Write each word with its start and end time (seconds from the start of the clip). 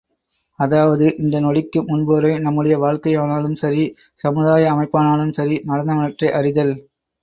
அதாவது 0.59 1.05
இந்த 1.17 1.35
நொடிக்கு 1.39 1.79
முன்புவரை 1.81 2.33
நம்முடைய 2.39 2.77
வாழ்க்கையானாலும் 2.79 3.55
சரி 3.55 3.85
சமுதாய 4.19 4.73
அமைப்பானாலும் 4.73 5.35
சரி 5.39 5.57
நடந்தனவற்றை 5.67 6.31
அறிதல். 6.39 6.75